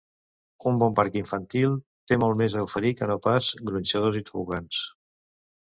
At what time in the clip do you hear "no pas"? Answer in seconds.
3.13-3.53